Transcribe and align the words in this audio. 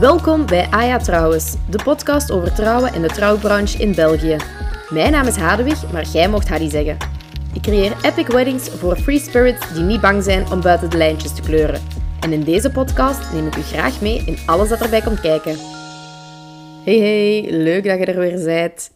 Welkom 0.00 0.46
bij 0.46 0.66
Aya 0.70 0.98
Trouwens, 0.98 1.56
de 1.70 1.82
podcast 1.84 2.30
over 2.30 2.54
trouwen 2.54 2.92
en 2.92 3.02
de 3.02 3.08
trouwbranche 3.08 3.78
in 3.78 3.94
België. 3.94 4.36
Mijn 4.88 5.12
naam 5.12 5.26
is 5.26 5.36
Hadewig, 5.36 5.92
maar 5.92 6.06
jij 6.06 6.28
mocht 6.28 6.48
Hadi 6.48 6.70
zeggen. 6.70 6.96
Ik 7.54 7.62
creëer 7.62 7.96
epic 8.02 8.26
weddings 8.26 8.68
voor 8.68 8.96
free 8.96 9.18
spirits 9.18 9.72
die 9.72 9.82
niet 9.82 10.00
bang 10.00 10.22
zijn 10.22 10.50
om 10.52 10.60
buiten 10.60 10.90
de 10.90 10.96
lijntjes 10.96 11.34
te 11.34 11.42
kleuren. 11.42 11.80
En 12.20 12.32
in 12.32 12.42
deze 12.44 12.70
podcast 12.70 13.32
neem 13.32 13.46
ik 13.46 13.56
u 13.56 13.60
graag 13.60 14.00
mee 14.00 14.22
in 14.26 14.36
alles 14.46 14.68
dat 14.68 14.80
erbij 14.80 15.00
komt 15.00 15.20
kijken. 15.20 15.56
Hey 16.84 16.98
hey, 16.98 17.46
leuk 17.50 17.84
dat 17.84 17.98
je 17.98 18.04
er 18.04 18.18
weer 18.18 18.44
bent. 18.44 18.90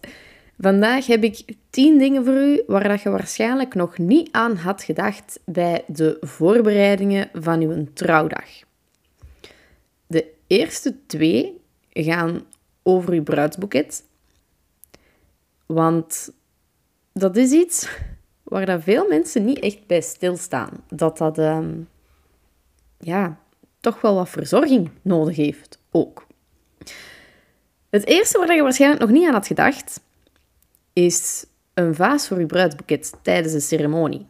Vandaag 0.59 1.07
heb 1.07 1.25
ik 1.25 1.55
10 1.71 1.99
dingen 1.99 2.25
voor 2.25 2.35
u 2.35 2.63
waar 2.67 2.89
dat 2.89 3.03
je 3.03 3.11
waarschijnlijk 3.11 3.75
nog 3.75 3.99
niet 3.99 4.29
aan 4.33 4.57
had 4.57 4.83
gedacht 4.83 5.41
bij 5.45 5.85
de 5.87 6.17
voorbereidingen 6.21 7.29
van 7.33 7.61
uw 7.61 7.87
trouwdag. 7.95 8.71
Eerste 10.53 11.07
twee 11.07 11.61
gaan 11.91 12.47
over 12.83 13.13
uw 13.13 13.23
bruidsboeket. 13.23 14.05
Want 15.67 16.33
dat 17.13 17.37
is 17.37 17.51
iets 17.51 17.89
waar 18.43 18.67
dat 18.67 18.83
veel 18.83 19.09
mensen 19.09 19.45
niet 19.45 19.59
echt 19.59 19.87
bij 19.87 20.01
stilstaan. 20.01 20.85
Dat 20.89 21.19
dat 21.19 21.39
ehm, 21.39 21.81
ja, 22.99 23.39
toch 23.81 24.01
wel 24.01 24.15
wat 24.15 24.29
verzorging 24.29 24.91
nodig 25.03 25.37
heeft 25.37 25.79
ook. 25.91 26.27
Het 27.91 28.07
eerste 28.07 28.39
waar 28.39 28.55
je 28.55 28.63
waarschijnlijk 28.63 29.03
nog 29.03 29.11
niet 29.11 29.27
aan 29.27 29.35
had 29.35 29.47
gedacht, 29.47 30.01
is 30.93 31.47
een 31.75 31.95
vaas 31.95 32.29
voor 32.29 32.39
je 32.39 32.47
bruidsboeket 32.47 33.13
tijdens 33.23 33.53
de 33.53 33.61
ceremonie. 33.61 34.27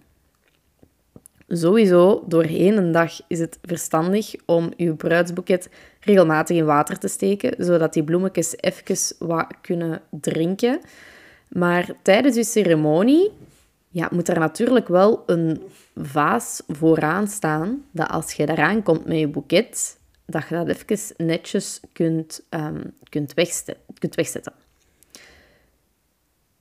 Sowieso, 1.55 2.24
doorheen 2.27 2.77
een 2.77 2.92
dag 2.92 3.20
is 3.27 3.38
het 3.38 3.59
verstandig 3.62 4.34
om 4.47 4.73
je 4.77 4.95
bruidsboeket 4.95 5.69
regelmatig 6.00 6.56
in 6.56 6.64
water 6.64 6.98
te 6.98 7.09
steken, 7.09 7.64
zodat 7.64 7.92
die 7.92 8.05
bloemetjes 8.05 8.55
even 8.56 9.17
wat 9.19 9.47
kunnen 9.61 10.03
drinken. 10.11 10.81
Maar 11.48 11.91
tijdens 12.03 12.36
je 12.36 12.44
ceremonie 12.44 13.31
ja, 13.89 14.09
moet 14.12 14.28
er 14.28 14.39
natuurlijk 14.39 14.89
wel 14.89 15.22
een 15.27 15.62
vaas 15.94 16.62
vooraan 16.67 17.28
staan, 17.28 17.84
dat 17.91 18.09
als 18.09 18.33
je 18.33 18.47
daaraan 18.47 18.83
komt 18.83 19.06
met 19.06 19.19
je 19.19 19.28
boeket, 19.28 19.98
dat 20.27 20.48
je 20.48 20.55
dat 20.55 20.69
even 20.69 21.27
netjes 21.27 21.81
kunt, 21.92 22.44
um, 22.50 22.94
kunt, 23.09 23.34
kunt 23.98 24.14
wegzetten. 24.14 24.53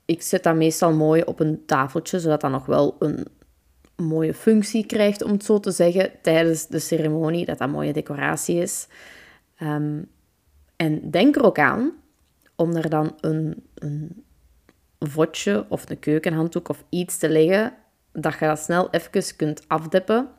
Ik 0.06 0.22
zet 0.22 0.44
dat 0.44 0.56
meestal 0.56 0.94
mooi 0.94 1.22
op 1.22 1.40
een 1.40 1.64
tafeltje, 1.66 2.20
zodat 2.20 2.42
dat 2.42 2.52
nog 2.52 2.66
wel 2.66 2.96
een 3.00 3.28
mooie 3.96 4.34
functie 4.34 4.86
krijgt, 4.86 5.24
om 5.24 5.32
het 5.32 5.46
zo 5.46 5.60
te 5.60 5.72
zeggen, 5.72 6.12
tijdens 6.22 6.68
de 6.68 6.80
ceremonie, 6.80 7.46
dat 7.46 7.58
dat 7.58 7.70
mooie 7.70 7.94
decoratie 7.94 8.62
is. 8.62 8.88
Ehm, 9.56 10.02
en 10.76 11.12
denk 11.12 11.36
er 11.36 11.44
ook 11.44 11.60
aan 11.60 11.92
om 12.56 12.76
er 12.76 12.90
dan 12.90 13.18
een, 13.20 13.64
een 13.76 14.24
vodje 15.00 15.66
of 15.70 15.90
een 15.90 16.00
keukenhanddoek 16.00 16.70
of 16.70 16.84
iets 16.90 17.18
te 17.18 17.30
leggen, 17.30 17.74
dat 18.12 18.40
je 18.40 18.46
dat 18.46 18.60
snel 18.60 18.90
even 18.90 19.36
kunt 19.36 19.64
afdeppen 19.68 20.30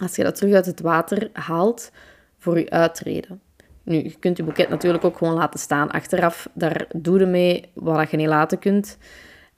als 0.00 0.16
je 0.16 0.22
dat 0.22 0.34
terug 0.34 0.54
uit 0.54 0.66
het 0.66 0.80
water 0.80 1.30
haalt 1.32 1.90
voor 2.38 2.58
je 2.58 2.70
uitreden. 2.70 3.40
Nu, 3.82 4.02
je 4.02 4.18
kunt 4.18 4.36
je 4.36 4.42
boeket 4.42 4.68
natuurlijk 4.68 5.04
ook 5.04 5.16
gewoon 5.16 5.34
laten 5.34 5.60
staan 5.60 5.90
achteraf. 5.90 6.48
Daar 6.52 6.86
doe 6.96 7.18
je 7.18 7.26
mee 7.26 7.70
wat 7.74 8.10
je 8.10 8.16
niet 8.16 8.26
laten 8.26 8.58
kunt. 8.58 8.98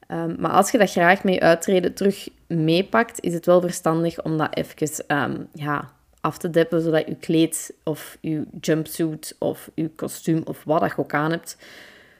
Ehm, 0.08 0.34
maar 0.38 0.50
als 0.50 0.70
je 0.70 0.78
dat 0.78 0.90
graag 0.90 1.24
mee 1.24 1.42
uitreden 1.42 1.94
terug 1.94 2.28
meepakt, 2.46 3.20
is 3.20 3.34
het 3.34 3.46
wel 3.46 3.60
verstandig 3.60 4.22
om 4.22 4.38
dat 4.38 4.56
even 4.56 5.04
um, 5.22 5.48
ja, 5.52 5.90
af 6.20 6.38
te 6.38 6.50
deppen, 6.50 6.82
zodat 6.82 7.06
je 7.06 7.16
kleed 7.16 7.74
of 7.82 8.18
je 8.20 8.44
jumpsuit 8.60 9.36
of 9.38 9.70
je 9.74 9.88
kostuum 9.88 10.42
of 10.44 10.64
wat 10.64 10.80
je 10.80 10.98
ook 10.98 11.14
aan 11.14 11.30
hebt, 11.30 11.56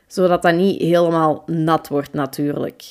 zodat 0.07 0.43
dat 0.43 0.55
niet 0.55 0.81
helemaal 0.81 1.43
nat 1.47 1.89
wordt 1.89 2.13
natuurlijk. 2.13 2.83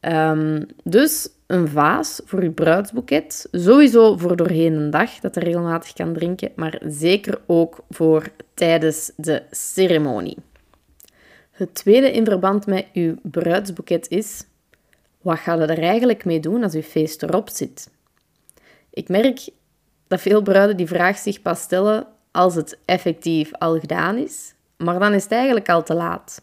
Um, 0.00 0.66
dus 0.84 1.28
een 1.46 1.68
vaas 1.68 2.20
voor 2.24 2.42
je 2.42 2.50
bruidsboeket. 2.50 3.48
Sowieso 3.50 4.16
voor 4.16 4.36
doorheen 4.36 4.72
een 4.72 4.90
dag, 4.90 5.10
dat 5.20 5.36
er 5.36 5.42
regelmatig 5.44 5.92
kan 5.92 6.12
drinken, 6.12 6.52
maar 6.56 6.80
zeker 6.84 7.40
ook 7.46 7.78
voor 7.90 8.28
tijdens 8.54 9.12
de 9.16 9.42
ceremonie. 9.50 10.36
Het 11.62 11.74
tweede 11.74 12.12
in 12.12 12.24
verband 12.24 12.66
met 12.66 12.86
uw 12.92 13.14
bruidsboeket 13.22 14.08
is, 14.08 14.44
wat 15.20 15.38
ga 15.38 15.54
je 15.54 15.60
er 15.60 15.82
eigenlijk 15.82 16.24
mee 16.24 16.40
doen 16.40 16.62
als 16.62 16.74
uw 16.74 16.82
feest 16.82 17.22
erop 17.22 17.48
zit? 17.48 17.90
Ik 18.90 19.08
merk 19.08 19.48
dat 20.06 20.20
veel 20.20 20.42
bruiden 20.42 20.76
die 20.76 20.86
vraag 20.86 21.18
zich 21.18 21.42
pas 21.42 21.60
stellen 21.60 22.06
als 22.30 22.54
het 22.54 22.78
effectief 22.84 23.52
al 23.52 23.78
gedaan 23.78 24.16
is, 24.16 24.54
maar 24.76 24.98
dan 24.98 25.12
is 25.12 25.22
het 25.22 25.32
eigenlijk 25.32 25.68
al 25.68 25.82
te 25.82 25.94
laat. 25.94 26.42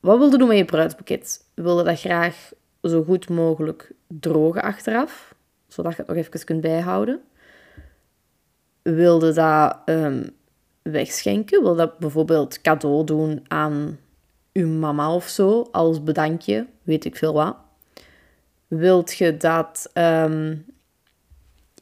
Wat 0.00 0.18
wil 0.18 0.30
je 0.30 0.38
doen 0.38 0.48
met 0.48 0.56
je 0.56 0.64
bruidsboeket? 0.64 1.44
Wil 1.54 1.78
je 1.78 1.84
dat 1.84 2.00
graag 2.00 2.50
zo 2.82 3.02
goed 3.02 3.28
mogelijk 3.28 3.92
drogen 4.06 4.62
achteraf, 4.62 5.34
zodat 5.68 5.92
je 5.92 5.98
het 5.98 6.06
nog 6.08 6.16
even 6.16 6.44
kunt 6.44 6.60
bijhouden? 6.60 7.20
Wilde 8.82 9.32
dat 9.32 9.78
um, 9.84 10.35
wegschenken? 10.90 11.62
Wil 11.62 11.74
dat 11.74 11.98
bijvoorbeeld 11.98 12.60
cadeau 12.60 13.04
doen 13.04 13.44
aan 13.48 13.98
uw 14.52 14.68
mama 14.68 15.14
of 15.14 15.28
zo, 15.28 15.68
als 15.72 16.02
bedankje, 16.02 16.66
weet 16.82 17.04
ik 17.04 17.16
veel 17.16 17.32
wat? 17.32 17.56
Wilt 18.68 19.16
je 19.16 19.36
dat 19.36 19.90
um, 19.94 20.64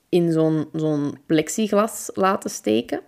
in 0.09 0.33
zo'n 0.33 0.69
zo'n 0.73 1.19
plexiglas 1.27 2.11
laten 2.15 2.51
steken? 2.51 3.01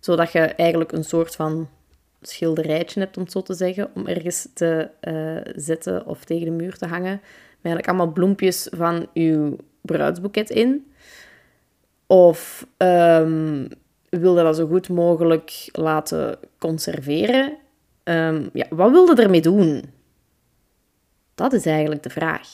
Zodat 0.00 0.32
je 0.32 0.40
eigenlijk 0.40 0.92
een 0.92 1.04
soort 1.04 1.36
van 1.36 1.68
schilderijtje 2.20 3.00
hebt, 3.00 3.16
om 3.16 3.22
het 3.22 3.32
zo 3.32 3.42
te 3.42 3.54
zeggen, 3.54 3.90
om 3.94 4.06
ergens 4.06 4.48
te 4.54 4.90
uh, 5.02 5.52
zetten 5.56 6.06
of 6.06 6.24
tegen 6.24 6.44
de 6.44 6.50
muur 6.50 6.76
te 6.76 6.86
hangen. 6.86 7.20
Met 7.20 7.22
eigenlijk 7.62 7.88
allemaal 7.88 8.12
bloempjes 8.12 8.68
van 8.70 9.06
uw 9.14 9.56
bruidsboeket 9.80 10.50
in. 10.50 10.92
Of 12.06 12.66
um, 12.78 13.68
wil 14.10 14.36
je 14.36 14.42
dat 14.42 14.56
zo 14.56 14.66
goed 14.66 14.88
mogelijk 14.88 15.68
laten 15.72 16.38
conserveren? 16.58 17.56
Um, 18.04 18.50
ja, 18.52 18.66
wat 18.70 18.90
wil 18.90 19.06
je 19.06 19.22
ermee 19.22 19.40
doen? 19.40 19.84
Dat 21.34 21.52
is 21.52 21.66
eigenlijk 21.66 22.02
de 22.02 22.10
vraag. 22.10 22.48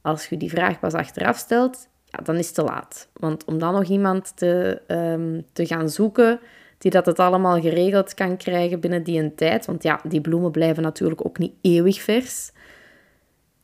Als 0.00 0.26
je 0.26 0.36
die 0.36 0.50
vraag 0.50 0.78
pas 0.78 0.92
achteraf 0.92 1.36
stelt, 1.36 1.88
ja, 2.04 2.18
dan 2.24 2.36
is 2.36 2.46
het 2.46 2.54
te 2.54 2.62
laat. 2.62 3.08
Want 3.12 3.44
om 3.44 3.58
dan 3.58 3.72
nog 3.72 3.84
iemand 3.84 4.36
te, 4.36 4.82
um, 4.86 5.46
te 5.52 5.66
gaan 5.66 5.88
zoeken 5.88 6.40
die 6.78 6.90
dat 6.90 7.06
het 7.06 7.18
allemaal 7.18 7.60
geregeld 7.60 8.14
kan 8.14 8.36
krijgen 8.36 8.80
binnen 8.80 9.02
die 9.02 9.22
een 9.22 9.34
tijd, 9.34 9.66
want 9.66 9.82
ja, 9.82 10.00
die 10.08 10.20
bloemen 10.20 10.50
blijven 10.50 10.82
natuurlijk 10.82 11.26
ook 11.26 11.38
niet 11.38 11.52
eeuwig 11.60 12.00
vers, 12.00 12.52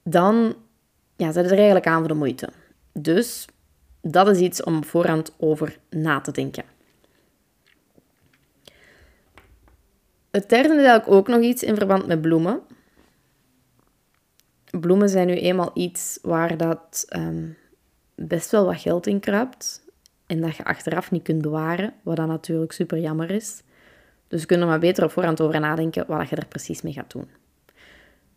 dan 0.02 0.54
ja, 1.16 1.32
zet 1.32 1.44
er 1.44 1.56
eigenlijk 1.56 1.86
aan 1.86 1.98
voor 1.98 2.08
de 2.08 2.14
moeite. 2.14 2.48
Dus 2.92 3.46
dat 4.00 4.28
is 4.28 4.38
iets 4.38 4.62
om 4.62 4.84
voorhand 4.84 5.32
over 5.38 5.78
na 5.90 6.20
te 6.20 6.32
denken. 6.32 6.75
Het 10.36 10.48
derde 10.48 10.68
is 10.68 10.74
eigenlijk 10.74 11.08
ook 11.08 11.28
nog 11.28 11.40
iets 11.40 11.62
in 11.62 11.76
verband 11.76 12.06
met 12.06 12.20
bloemen. 12.20 12.60
Bloemen 14.80 15.08
zijn 15.08 15.26
nu 15.26 15.34
eenmaal 15.34 15.70
iets 15.74 16.18
waar 16.22 16.56
dat 16.56 17.04
ehm, 17.08 17.48
best 18.14 18.50
wel 18.50 18.64
wat 18.64 18.80
geld 18.80 19.06
in 19.06 19.20
kruipt 19.20 19.84
en 20.26 20.40
dat 20.40 20.56
je 20.56 20.64
achteraf 20.64 21.10
niet 21.10 21.22
kunt 21.22 21.42
bewaren, 21.42 21.94
wat 22.02 22.16
dan 22.16 22.28
natuurlijk 22.28 22.72
super 22.72 22.98
jammer 22.98 23.30
is. 23.30 23.62
Dus 24.28 24.40
je 24.40 24.46
kunt 24.46 24.60
er 24.60 24.66
maar 24.66 24.78
beter 24.78 25.04
op 25.04 25.10
voorhand 25.10 25.40
over 25.40 25.60
nadenken 25.60 26.04
wat 26.06 26.28
je 26.28 26.36
er 26.36 26.46
precies 26.46 26.82
mee 26.82 26.92
gaat 26.92 27.12
doen. 27.12 27.28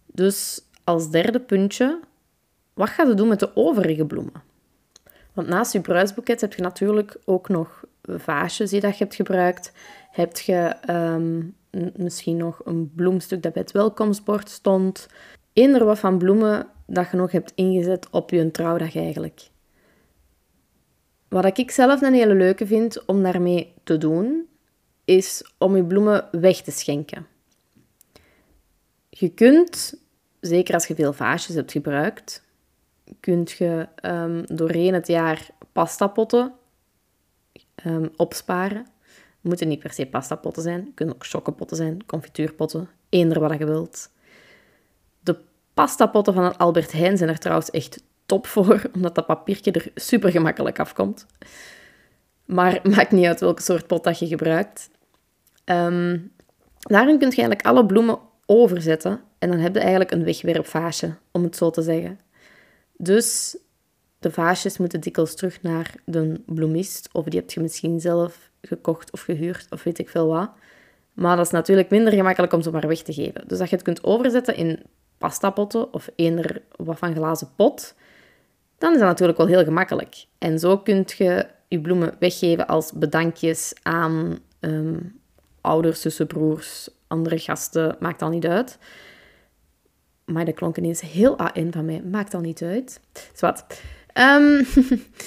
Dus 0.06 0.62
als 0.84 1.10
derde 1.12 1.40
puntje, 1.40 2.00
wat 2.74 2.90
ga 2.90 3.04
je 3.04 3.14
doen 3.14 3.28
met 3.28 3.40
de 3.40 3.56
overige 3.56 4.06
bloemen? 4.06 4.42
Want 5.34 5.48
naast 5.48 5.74
je 5.74 5.82
bruidsboeket 5.82 6.42
heb 6.42 6.54
je 6.54 6.62
natuurlijk 6.62 7.18
ook 7.26 7.50
nog 7.50 7.84
vaasjes 8.02 8.70
die 8.70 8.82
dat 8.82 8.98
je 8.98 9.04
hebt 9.04 9.16
gebruikt. 9.16 9.72
Heb 10.12 10.38
je 10.38 10.76
ehm, 10.82 11.42
misschien 11.96 12.38
nog 12.38 12.62
een 12.64 12.92
bloemstuk 12.96 13.44
dat 13.44 13.54
bij 13.54 13.62
het 13.62 13.72
welkomstbord 13.72 14.50
stond. 14.50 15.08
Eender 15.54 15.86
wat 15.86 16.00
van 16.00 16.18
bloemen 16.18 16.68
dat 16.86 17.12
je 17.12 17.18
nog 17.18 17.32
hebt 17.32 17.52
ingezet 17.56 18.10
op 18.10 18.30
je 18.30 18.52
trouwdag 18.52 18.96
eigenlijk. 18.96 19.50
Wat 21.28 21.58
ik 21.58 21.72
zelf 21.72 22.02
een 22.02 22.14
hele 22.14 22.36
leuke 22.36 22.68
vind 22.68 23.06
om 23.06 23.24
daarmee 23.24 23.74
te 23.84 23.98
doen, 23.98 24.48
is 25.06 25.52
om 25.58 25.76
je 25.76 25.86
bloemen 25.86 26.28
weg 26.32 26.62
te 26.62 26.72
schenken. 26.72 27.28
Je 29.10 29.30
kunt, 29.30 30.02
zeker 30.40 30.74
als 30.74 30.88
je 30.88 30.96
veel 30.96 31.14
vaasjes 31.14 31.56
hebt 31.56 31.72
gebruikt, 31.72 32.44
kunt 33.20 33.52
je 33.52 33.88
um, 34.06 34.44
doorheen 34.46 34.94
het 34.94 35.08
jaar 35.08 35.50
pastapotten 35.72 36.54
um, 37.86 38.10
opsparen. 38.16 38.88
Moeten 39.42 39.68
niet 39.68 39.80
per 39.80 39.94
se 39.94 40.06
pastapotten 40.06 40.64
zijn, 40.64 40.80
het 40.80 40.94
kunnen 40.94 41.16
ook 41.16 41.26
chockenpotten 41.26 41.78
zijn, 41.78 42.06
confituurpotten, 42.06 42.90
eender 43.10 43.40
wat 43.40 43.58
je 43.58 43.66
wilt. 43.66 44.12
De 45.20 45.38
pastapotten 45.74 46.34
van 46.34 46.58
Albert 46.58 46.92
Heijn 46.92 47.18
zijn 47.18 47.30
er 47.30 47.38
trouwens 47.38 47.70
echt 47.70 48.04
top 48.26 48.48
voor, 48.48 48.82
omdat 48.96 49.16
dat 49.16 49.26
papiertje 49.26 49.72
er 49.72 49.92
super 49.96 50.32
gemakkelijk 50.32 50.80
afkomt. 50.80 51.26
Maar 52.46 52.80
maakt 52.84 53.12
niet 53.12 53.26
uit 53.26 53.40
welke 53.40 53.62
soort 53.62 53.88
pot 53.88 54.04
dat 54.04 54.20
je 54.20 54.28
gebruikt. 54.28 54.90
Ehm, 55.64 56.20
daarin 56.80 57.18
kun 57.20 57.30
je 57.30 57.36
eigenlijk 57.36 57.66
alle 57.66 57.86
bloemen 57.86 58.20
overzetten. 58.46 59.22
En 59.40 59.50
dan 59.50 59.60
heb 59.60 59.74
je 59.74 59.80
eigenlijk 59.80 60.12
een 60.12 60.24
wegwerpvaasje, 60.24 61.16
om 61.32 61.44
het 61.44 61.56
zo 61.56 61.70
te 61.70 61.82
zeggen. 61.82 62.20
Dus 62.98 63.58
de 64.20 64.32
vaasjes 64.32 64.78
moeten 64.78 65.02
dikwijls 65.02 65.36
terug 65.36 65.62
naar 65.62 65.94
de 66.06 66.42
bloemist. 66.46 67.10
Of 67.12 67.26
die 67.26 67.40
heb 67.40 67.52
je 67.52 67.60
misschien 67.60 68.00
zelf 68.00 68.49
gekocht 68.62 69.12
of 69.12 69.22
gehuurd, 69.22 69.68
of 69.70 69.84
weet 69.84 70.00
ik 70.00 70.10
veel 70.10 70.28
wat. 70.28 70.50
Maar 71.14 71.36
dat 71.36 71.46
is 71.46 71.52
natuurlijk 71.52 71.90
minder 71.90 72.14
gemakkelijk 72.14 72.54
om 72.54 72.62
ze 72.62 72.72
maar 72.72 72.88
weg 72.88 73.02
te 73.02 73.14
geven. 73.14 73.48
Dus 73.48 73.58
dat 73.58 73.70
je 73.70 73.76
het 73.76 73.84
kunt 73.84 74.04
overzetten 74.04 74.56
in 74.56 74.80
pastapotten 75.18 75.94
of 75.94 76.10
eender 76.16 76.62
wat 76.76 76.98
van 76.98 77.16
glazen 77.16 77.50
pot, 77.56 77.96
dan 78.78 78.94
is 78.94 79.00
dat 79.00 79.08
natuurlijk 79.08 79.38
wel 79.38 79.48
heel 79.48 79.64
gemakkelijk. 79.64 80.26
En 80.38 80.60
zo 80.60 80.78
kun 80.78 81.06
je 81.18 81.48
je 81.68 81.82
bloemen 81.82 82.16
weggeven 82.20 82.68
als 82.68 82.92
bedankjes 82.92 83.74
aan 83.82 84.40
um, 84.60 85.20
ouders, 85.62 86.02
zussen, 86.02 86.28
broers, 86.28 86.90
andere 87.08 87.40
gasten, 87.40 87.96
maakt 88.00 88.22
al 88.22 88.30
niet 88.30 88.46
uit. 88.46 88.78
Maar 90.26 90.46
dat 90.46 90.56
klonk 90.56 90.78
ineens 90.78 91.02
heel 91.02 91.38
AN 91.38 91.72
van 91.72 91.86
mij, 91.86 92.02
maakt 92.02 92.34
al 92.34 92.42
niet 92.42 92.62
uit. 92.62 93.00
Zwat. 93.34 93.82
Um, 94.14 94.66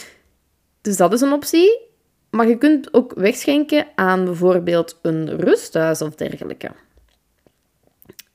dus 0.82 0.96
dat 0.96 1.12
is 1.12 1.20
een 1.20 1.32
optie. 1.32 1.90
Maar 2.32 2.48
je 2.48 2.58
kunt 2.58 2.94
ook 2.94 3.12
wegschenken 3.14 3.86
aan 3.94 4.24
bijvoorbeeld 4.24 4.98
een 5.02 5.36
rusthuis 5.36 6.02
of 6.02 6.14
dergelijke. 6.14 6.70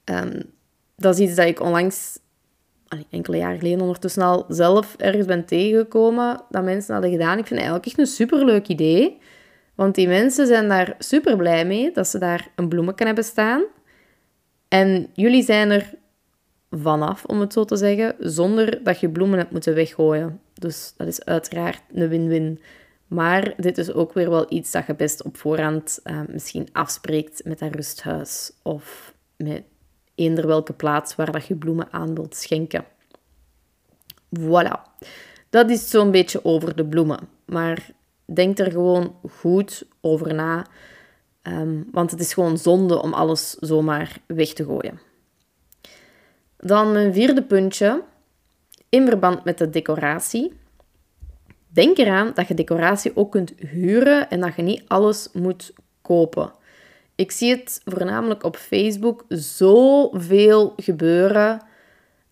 Um, 0.05 0.41
dat 0.95 1.13
is 1.13 1.19
iets 1.19 1.35
dat 1.35 1.45
ik 1.45 1.61
onlangs, 1.61 2.19
enkele 3.09 3.38
jaren 3.38 3.57
geleden 3.57 3.81
ondertussen 3.81 4.21
al 4.21 4.45
zelf 4.47 4.95
ergens 4.97 5.25
ben 5.25 5.45
tegengekomen, 5.45 6.41
dat 6.49 6.63
mensen 6.63 6.94
hadden 6.94 7.11
gedaan. 7.11 7.38
Ik 7.38 7.45
vind 7.45 7.59
het 7.59 7.69
eigenlijk 7.69 7.85
echt 7.85 7.97
een 7.97 8.05
superleuk 8.05 8.67
idee. 8.67 9.17
Want 9.75 9.95
die 9.95 10.07
mensen 10.07 10.47
zijn 10.47 10.67
daar 10.67 10.95
super 10.99 11.38
blij 11.38 11.65
mee 11.65 11.91
dat 11.91 12.07
ze 12.07 12.19
daar 12.19 12.47
een 12.55 12.69
bloemetje 12.69 13.05
hebben 13.05 13.23
staan. 13.23 13.63
En 14.67 15.07
jullie 15.13 15.44
zijn 15.44 15.69
er 15.69 15.94
vanaf, 16.71 17.25
om 17.25 17.39
het 17.39 17.53
zo 17.53 17.65
te 17.65 17.75
zeggen, 17.75 18.15
zonder 18.19 18.83
dat 18.83 18.99
je 18.99 19.09
bloemen 19.09 19.38
hebt 19.38 19.51
moeten 19.51 19.73
weggooien. 19.73 20.39
Dus 20.53 20.94
dat 20.97 21.07
is 21.07 21.25
uiteraard 21.25 21.81
een 21.94 22.07
win-win. 22.07 22.59
Maar 23.07 23.54
dit 23.57 23.77
is 23.77 23.94
ook 23.94 24.13
weer 24.13 24.30
wel 24.30 24.45
iets 24.50 24.71
dat 24.71 24.86
je 24.86 24.95
best 24.95 25.24
op 25.24 25.38
voorhand 25.38 26.00
uh, 26.04 26.21
misschien 26.27 26.69
afspreekt 26.71 27.45
met 27.45 27.59
dat 27.59 27.75
rusthuis 27.75 28.51
of 28.63 29.13
met 29.36 29.63
eender 30.15 30.48
welke 30.48 30.74
plaats 30.74 31.15
waar 31.15 31.31
dat 31.31 31.45
je 31.45 31.56
bloemen 31.56 31.88
aan 31.92 32.15
wilt 32.15 32.36
schenken. 32.36 32.86
Voilà. 34.39 34.81
Dat 35.50 35.69
is 35.69 35.89
zo'n 35.89 36.12
beetje 36.12 36.45
over 36.45 36.75
de 36.75 36.86
bloemen. 36.86 37.30
Maar 37.45 37.89
denk 38.25 38.59
er 38.59 38.71
gewoon 38.71 39.15
goed 39.30 39.88
over 40.01 40.33
na. 40.33 40.65
Um, 41.44 41.88
want 41.92 42.12
het 42.12 42.19
is 42.19 42.33
gewoon 42.33 42.57
zonde 42.57 43.01
om 43.01 43.13
alles 43.13 43.50
zomaar 43.50 44.18
weg 44.25 44.54
te 44.54 44.63
gooien. 44.63 45.00
Dan 46.57 46.95
een 46.95 47.13
vierde 47.13 47.44
puntje. 47.44 48.04
In 48.89 49.07
verband 49.07 49.44
met 49.44 49.57
de 49.57 49.69
decoratie. 49.69 50.54
Denk 51.67 51.97
eraan 51.97 52.31
dat 52.33 52.47
je 52.47 52.53
decoratie 52.53 53.15
ook 53.15 53.31
kunt 53.31 53.53
huren 53.57 54.29
en 54.29 54.39
dat 54.39 54.55
je 54.55 54.61
niet 54.61 54.83
alles 54.87 55.29
moet 55.33 55.73
kopen. 56.01 56.51
Ik 57.15 57.31
zie 57.31 57.49
het 57.49 57.81
voornamelijk 57.85 58.43
op 58.43 58.55
Facebook 58.55 59.25
zoveel 59.27 60.73
gebeuren 60.75 61.61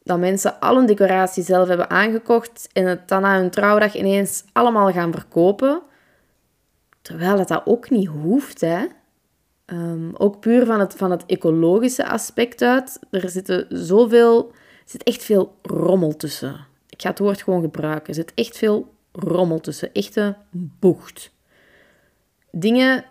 dat 0.04 0.20
mensen 0.20 0.60
al 0.60 0.78
een 0.78 0.86
decoratie 0.86 1.44
zelf 1.44 1.68
hebben 1.68 1.90
aangekocht 1.90 2.70
en 2.74 2.86
het 2.86 3.08
dan 3.08 3.22
na 3.22 3.38
hun 3.40 3.50
trouwdag 3.50 3.96
ineens 3.96 4.44
allemaal 4.52 4.92
gaan 4.92 5.12
verkopen. 5.12 5.82
Terwijl 7.02 7.38
dat, 7.38 7.48
dat 7.48 7.62
ook 7.66 7.90
niet 7.90 8.08
hoeft, 8.08 8.62
hè. 8.62 8.86
Um, 9.66 10.16
ook 10.18 10.40
puur 10.40 10.66
van 10.66 10.80
het, 10.80 10.94
van 10.94 11.12
het 11.12 11.26
ecologische 11.26 12.08
aspect 12.08 12.62
uit. 12.62 13.00
Er 13.12 13.30
zitten 13.30 13.66
zoveel, 13.70 14.52
zit 14.86 15.04
echt 15.04 15.24
veel 15.24 15.56
rommel 15.62 16.16
tussen. 16.16 16.66
Ik 16.90 17.02
ga 17.02 17.10
het 17.10 17.20
woord 17.20 17.42
gewoon 17.42 17.62
gebruiken. 17.62 18.08
Er 18.08 18.14
zit 18.14 18.32
echt 18.34 18.58
veel 18.58 18.95
rommel 19.16 19.60
tussen. 19.60 19.94
Echte 19.94 20.36
bocht. 20.52 21.32
Dingen 22.52 23.06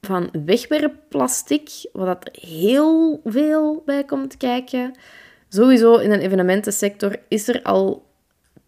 van 0.00 0.28
wegwerpplastic, 0.44 1.88
wat 1.92 2.06
dat 2.06 2.36
heel 2.40 3.20
veel 3.24 3.82
bij 3.84 4.04
komt 4.04 4.36
kijken. 4.36 4.94
Sowieso 5.48 5.96
in 5.96 6.10
een 6.12 6.20
evenementensector 6.20 7.16
is 7.28 7.48
er 7.48 7.62
al 7.62 8.06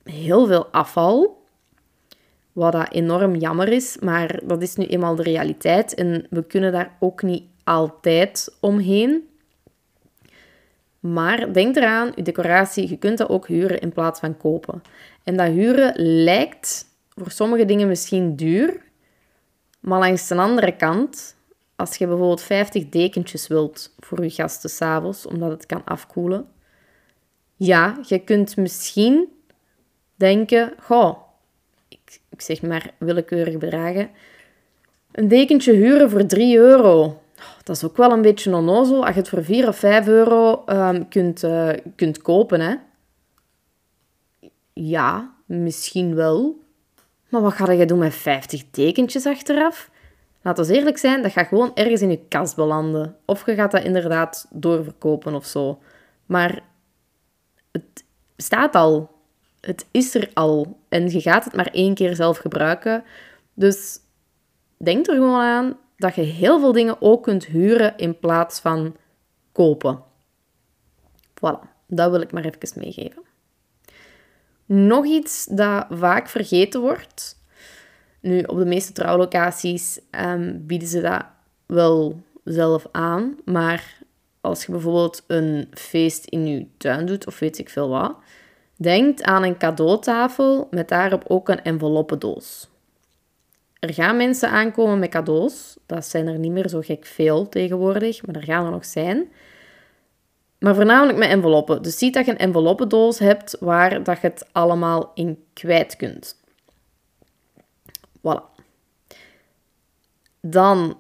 heel 0.03 0.47
veel 0.47 0.67
afval, 0.67 1.43
wat 2.53 2.73
dat 2.73 2.93
enorm 2.93 3.35
jammer 3.35 3.69
is, 3.69 3.99
maar 3.99 4.41
dat 4.45 4.63
is 4.63 4.77
nu 4.77 4.85
eenmaal 4.85 5.15
de 5.15 5.23
realiteit 5.23 5.95
en 5.95 6.27
we 6.31 6.47
kunnen 6.47 6.73
daar 6.73 6.97
ook 7.01 7.23
niet 7.23 7.45
altijd 7.65 8.57
omheen. 8.61 9.29
Maar 11.01 11.53
denk 11.53 11.77
eraan, 11.77 12.13
je 12.15 12.23
decoratie, 12.23 12.89
je 12.89 12.99
kunt 12.99 13.19
dat 13.19 13.29
ook 13.29 13.47
huren 13.47 13.81
in 13.81 13.93
plaats 13.93 14.21
van 14.21 14.37
kopen. 14.37 14.83
En 15.29 15.37
dat 15.37 15.49
huren 15.49 15.93
lijkt 15.97 16.85
voor 17.15 17.31
sommige 17.31 17.65
dingen 17.65 17.89
misschien 17.89 18.37
duur, 18.37 18.83
maar 19.81 19.99
langs 19.99 20.29
de 20.29 20.35
andere 20.35 20.77
kant, 20.77 21.37
als 21.77 21.97
je 21.97 22.07
bijvoorbeeld 22.07 22.43
50 22.43 22.89
dekentjes 22.89 23.47
wilt 23.47 23.95
voor 23.99 24.23
je 24.23 24.31
gasten 24.31 24.71
s'avonds, 24.71 25.27
omdat 25.27 25.51
het 25.51 25.67
kan 25.67 25.85
afkoelen, 25.85 26.49
ja, 27.57 27.99
je 28.07 28.19
kunt 28.19 28.57
misschien 28.57 29.29
denken, 30.15 30.73
goh, 30.81 31.19
ik, 31.89 32.21
zeg 32.37 32.63
maar 32.63 32.91
willekeurig 32.99 33.59
bedragen, 33.59 34.11
een 35.13 35.29
dekentje 35.29 35.73
huren 35.73 36.11
voor 36.11 36.27
3 36.27 36.57
euro. 36.57 37.21
Dat 37.65 37.77
is 37.77 37.85
ook 37.85 37.97
wel 37.97 38.11
een 38.11 38.23
beetje 38.23 38.57
onnozel 38.57 39.05
als 39.05 39.15
je 39.15 39.21
het 39.21 39.29
voor 39.29 39.45
4 39.45 39.69
of 39.69 39.77
5 39.77 40.07
euro 40.07 40.65
um, 40.67 41.09
kunt, 41.09 41.43
uh, 41.43 41.71
kunt 41.97 42.23
kopen. 42.23 42.61
Hè? 42.61 42.75
Ja, 44.81 45.35
misschien 45.47 46.15
wel. 46.15 46.63
Maar 47.29 47.41
wat 47.41 47.53
ga 47.53 47.73
je 47.73 47.87
doen 47.87 47.99
met 47.99 48.15
50 48.15 48.65
tekentjes 48.71 49.27
achteraf? 49.27 49.91
Laat 50.43 50.67
we 50.67 50.75
eerlijk 50.75 50.99
zijn, 50.99 51.23
dat 51.23 51.33
gaat 51.33 51.47
gewoon 51.47 51.71
ergens 51.75 52.03
in 52.03 52.11
je 52.11 52.21
kast 52.29 52.57
belanden. 52.57 53.17
Of 53.25 53.47
je 53.47 53.55
gaat 53.55 53.71
dat 53.71 53.85
inderdaad 53.85 54.47
doorverkopen 54.51 55.35
of 55.35 55.47
zo. 55.47 55.79
Maar 56.27 56.63
het 57.73 58.05
bestaat 58.37 58.75
al. 58.75 59.11
Het 59.61 59.87
is 59.91 60.15
er 60.15 60.31
al. 60.35 60.79
En 60.89 61.11
je 61.11 61.21
gaat 61.21 61.45
het 61.45 61.55
maar 61.55 61.71
één 61.73 61.95
keer 61.95 62.15
zelf 62.15 62.39
gebruiken. 62.39 63.05
Dus 63.55 63.99
denk 64.77 65.07
er 65.07 65.15
gewoon 65.15 65.41
aan 65.41 65.77
dat 65.97 66.15
je 66.15 66.23
heel 66.23 66.61
veel 66.61 66.73
dingen 66.73 67.03
ook 67.03 67.23
kunt 67.23 67.47
huren 67.47 67.97
in 67.97 68.19
plaats 68.19 68.61
van 68.61 68.97
kopen. 69.53 70.03
Voilà, 71.35 71.69
dat 71.87 72.11
wil 72.11 72.21
ik 72.21 72.33
maar 72.33 72.45
even 72.45 72.81
meegeven. 72.81 73.27
Nog 74.69 75.05
iets 75.05 75.47
dat 75.51 75.87
vaak 75.91 76.29
vergeten 76.29 76.81
wordt. 76.81 77.37
Nu, 78.21 78.43
op 78.43 78.59
de 78.59 78.65
meeste 78.65 78.93
trouwlocaties 78.93 80.01
um, 80.11 80.67
bieden 80.67 80.89
ze 80.89 81.01
dat 81.01 81.25
wel 81.67 82.23
zelf 82.45 82.87
aan. 82.93 83.37
Maar 83.45 83.99
als 84.41 84.65
je 84.65 84.73
bijvoorbeeld 84.73 85.25
een 85.27 85.69
feest 85.71 86.25
in 86.25 86.47
je 86.47 86.67
tuin 86.77 87.07
doet, 87.07 87.27
of 87.27 87.39
weet 87.39 87.59
ik 87.59 87.69
veel 87.69 87.89
wat, 87.89 88.17
denk 88.77 89.21
aan 89.21 89.43
een 89.43 89.59
cadeautafel 89.59 90.69
met 90.71 90.89
daarop 90.89 91.25
ook 91.27 91.49
een 91.49 91.63
enveloppendoos. 91.63 92.69
Er 93.79 93.95
gaan 93.95 94.17
mensen 94.17 94.51
aankomen 94.51 94.99
met 94.99 95.11
cadeaus. 95.11 95.77
Dat 95.87 96.07
zijn 96.07 96.27
er 96.27 96.39
niet 96.39 96.53
meer 96.53 96.69
zo 96.69 96.81
gek 96.81 97.07
veel 97.07 97.49
tegenwoordig, 97.49 98.27
maar 98.27 98.35
er 98.35 98.43
gaan 98.43 98.65
er 98.65 98.71
nog 98.71 98.85
zijn. 98.85 99.29
Maar 100.59 100.75
voornamelijk 100.75 101.19
met 101.19 101.29
enveloppen. 101.29 101.83
Dus 101.83 101.99
zie 101.99 102.11
dat 102.11 102.27
je 102.27 102.31
een 102.31 102.39
enveloppendoos 102.39 103.19
hebt 103.19 103.57
waar 103.61 104.03
dat 104.03 104.21
je 104.21 104.27
het 104.27 104.49
allemaal 104.53 105.11
in 105.15 105.45
kwijt 105.53 105.97
kunt. 105.97 106.37
Voilà. 108.19 108.43
Dan 110.41 110.99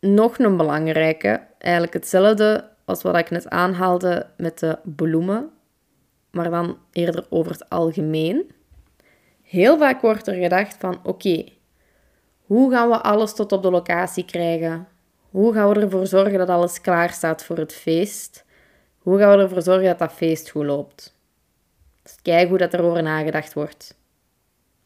nog 0.00 0.38
een 0.38 0.56
belangrijke. 0.56 1.46
Eigenlijk 1.58 1.92
hetzelfde 1.92 2.70
als 2.84 3.02
wat 3.02 3.16
ik 3.16 3.30
net 3.30 3.48
aanhaalde 3.48 4.26
met 4.36 4.58
de 4.58 4.78
bloemen. 4.82 5.50
Maar 6.30 6.50
dan 6.50 6.78
eerder 6.92 7.26
over 7.28 7.52
het 7.52 7.68
algemeen. 7.68 8.50
Heel 9.42 9.78
vaak 9.78 10.00
wordt 10.00 10.26
er 10.26 10.34
gedacht 10.34 10.76
van, 10.78 11.00
oké, 11.02 11.44
hoe 12.42 12.70
gaan 12.70 12.88
we 12.88 13.02
alles 13.02 13.34
tot 13.34 13.52
op 13.52 13.62
de 13.62 13.70
locatie 13.70 14.24
krijgen? 14.24 14.88
Hoe 15.32 15.52
gaan 15.52 15.68
we 15.68 15.80
ervoor 15.80 16.06
zorgen 16.06 16.38
dat 16.38 16.48
alles 16.48 16.80
klaar 16.80 17.10
staat 17.10 17.44
voor 17.44 17.58
het 17.58 17.72
feest? 17.72 18.44
Hoe 18.98 19.18
gaan 19.18 19.36
we 19.36 19.42
ervoor 19.42 19.62
zorgen 19.62 19.84
dat 19.84 19.98
dat 19.98 20.12
feest 20.12 20.50
goed 20.50 20.64
loopt? 20.64 21.16
Kijk 22.22 22.48
hoe 22.48 22.58
dat 22.58 22.74
erover 22.74 23.02
nagedacht 23.02 23.52
wordt. 23.52 23.98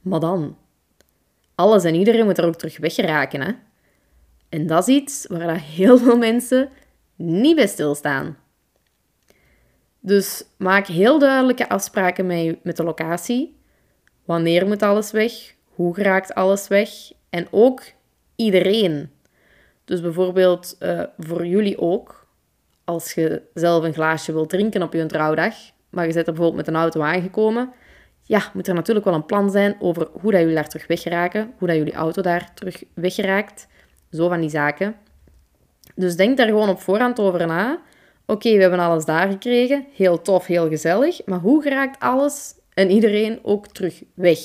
Maar 0.01 0.21
dan, 0.21 0.57
alles 1.55 1.85
en 1.85 1.95
iedereen 1.95 2.25
moet 2.25 2.39
er 2.39 2.47
ook 2.47 2.57
terug 2.57 2.79
weggeraken, 2.79 3.41
hè? 3.41 3.53
En 4.49 4.67
dat 4.67 4.89
is 4.89 4.95
iets 4.95 5.27
waar 5.27 5.47
dat 5.47 5.61
heel 5.61 5.99
veel 5.99 6.17
mensen 6.17 6.69
niet 7.17 7.57
bij 7.57 7.67
stilstaan. 7.67 8.37
Dus 10.01 10.45
maak 10.57 10.87
heel 10.87 11.19
duidelijke 11.19 11.69
afspraken 11.69 12.27
met, 12.27 12.65
met 12.65 12.77
de 12.77 12.85
locatie. 12.85 13.57
Wanneer 14.25 14.67
moet 14.67 14.83
alles 14.83 15.11
weg? 15.11 15.55
hoe 15.77 15.95
geraakt 15.95 16.35
alles 16.35 16.69
weg? 16.69 16.91
En 17.31 17.47
ook 17.51 17.83
iedereen. 18.37 19.11
Dus 19.87 20.01
bijvoorbeeld 20.01 20.77
uh, 20.81 21.03
voor 21.19 21.47
jullie 21.47 21.79
ook, 21.79 22.27
als 22.85 23.13
je 23.13 23.43
zelf 23.55 23.85
een 23.85 23.95
glaasje 23.95 24.33
wilt 24.33 24.49
drinken 24.49 24.83
op 24.83 24.93
je 24.93 25.07
trouwdag, 25.07 25.55
maar 25.91 26.07
je 26.07 26.13
bent 26.13 26.27
er 26.27 26.33
bijvoorbeeld 26.33 26.67
met 26.67 26.75
een 26.75 26.81
auto 26.81 27.01
aangekomen, 27.01 27.73
ja, 28.23 28.51
moet 28.55 28.69
er 28.69 28.75
natuurlijk 28.75 29.07
wel 29.07 29.15
een 29.15 29.27
plan 29.27 29.51
zijn 29.51 29.77
over 29.79 30.09
hoe 30.21 30.31
dat 30.31 30.41
jullie 30.41 30.55
daar 30.55 30.69
terug 30.69 30.87
weggeraken, 30.87 31.53
hoe 31.59 31.69
dat 31.69 31.77
jullie 31.77 31.95
auto 31.95 32.23
daar 32.23 32.55
terug 32.55 32.85
weggeraakt. 32.95 33.67
Zo 34.11 34.29
van 34.29 34.41
die 34.41 34.51
zaken. 34.51 34.97
Dus 35.95 36.17
denk 36.17 36.37
daar 36.37 36.47
gewoon 36.47 36.69
op 36.69 36.81
voorhand 36.81 37.21
over 37.21 37.47
na. 37.47 37.83
Oké, 38.27 38.53
we 38.53 38.61
hebben 38.61 38.79
alles 38.79 39.05
daar 39.05 39.31
gekregen. 39.31 39.87
Heel 39.93 40.23
tof, 40.23 40.47
heel 40.47 40.69
gezellig. 40.69 41.27
Maar 41.27 41.39
hoe 41.39 41.63
geraakt 41.63 42.01
alles 42.01 42.55
en 42.75 42.91
iedereen 42.91 43.39
ook 43.43 43.67
terug 43.67 44.03
weg? 44.15 44.39